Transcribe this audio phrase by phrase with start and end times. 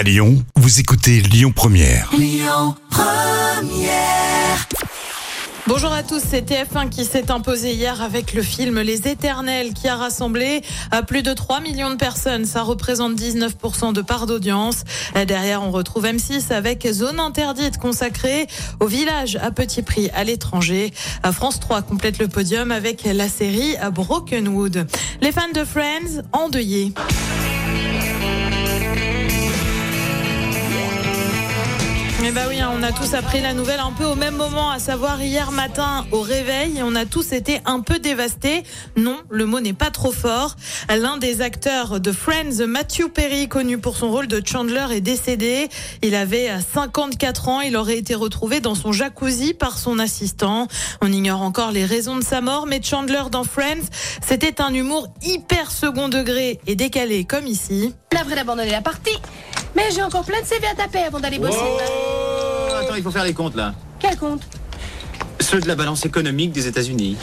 [0.00, 2.10] À Lyon, vous écoutez Lyon Première.
[5.66, 9.88] Bonjour à tous, c'est TF1 qui s'est imposé hier avec le film Les Éternels qui
[9.88, 12.46] a rassemblé à plus de 3 millions de personnes.
[12.46, 14.84] Ça représente 19% de part d'audience.
[15.26, 18.46] Derrière, on retrouve M6 avec Zone interdite consacrée
[18.80, 20.94] au village à petit prix à l'étranger.
[21.30, 24.86] France 3 complète le podium avec la série Brokenwood.
[25.20, 26.94] Les fans de Friends endeuillés.
[32.30, 34.70] Eh bah oui, hein, on a tous appris la nouvelle un peu au même moment,
[34.70, 38.62] à savoir hier matin au réveil, et on a tous été un peu dévastés.
[38.96, 40.54] Non, le mot n'est pas trop fort.
[40.88, 45.68] L'un des acteurs de Friends, Matthew Perry, connu pour son rôle de Chandler, est décédé.
[46.02, 47.60] Il avait 54 ans.
[47.62, 50.68] Il aurait été retrouvé dans son jacuzzi par son assistant.
[51.02, 53.88] On ignore encore les raisons de sa mort, mais Chandler dans Friends,
[54.24, 57.92] c'était un humour hyper second degré et décalé comme ici.
[58.12, 59.18] La vraie d'abandonner la partie.
[59.74, 61.58] Mais j'ai encore plein de CV à taper avant d'aller bosser.
[62.90, 63.74] Attends, il faut faire les comptes là.
[63.98, 64.42] Quel compte?
[65.50, 67.16] Ceux de la balance économique des États-Unis.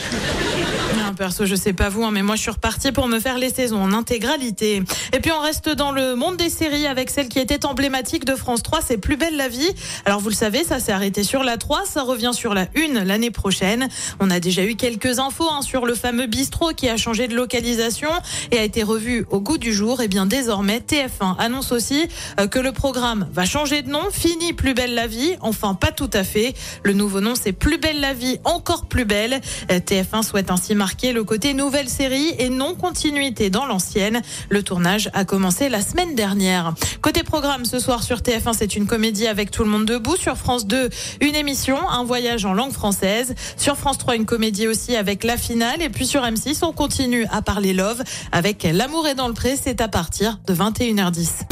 [1.17, 3.49] Perso, je sais pas vous, hein, mais moi je suis repartie pour me faire les
[3.49, 4.83] saisons en intégralité.
[5.13, 8.35] Et puis on reste dans le monde des séries avec celle qui était emblématique de
[8.35, 9.69] France 3, c'est Plus belle la vie.
[10.05, 13.03] Alors vous le savez, ça s'est arrêté sur la 3, ça revient sur la 1
[13.03, 13.87] l'année prochaine.
[14.19, 17.35] On a déjà eu quelques infos hein, sur le fameux bistrot qui a changé de
[17.35, 18.09] localisation
[18.51, 20.01] et a été revu au goût du jour.
[20.01, 22.07] Et bien désormais, TF1 annonce aussi
[22.39, 25.91] euh, que le programme va changer de nom, fini Plus belle la vie, enfin pas
[25.91, 26.53] tout à fait.
[26.83, 29.41] Le nouveau nom c'est Plus belle la vie, encore plus belle.
[29.71, 34.21] Euh, TF1 souhaite ainsi marquer le côté nouvelle série et non continuité dans l'ancienne.
[34.49, 36.73] Le tournage a commencé la semaine dernière.
[37.01, 40.15] Côté programme, ce soir sur TF1, c'est une comédie avec tout le monde debout.
[40.15, 40.89] Sur France 2,
[41.21, 43.35] une émission, un voyage en langue française.
[43.57, 45.81] Sur France 3, une comédie aussi avec la finale.
[45.81, 49.55] Et puis sur M6, on continue à parler love avec L'amour est dans le pré.
[49.61, 51.47] C'est à partir de 21h10.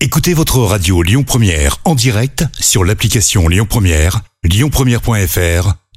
[0.00, 5.79] Écoutez votre radio Lyon Première en direct sur l'application Lyon Première, lyonpremière.fr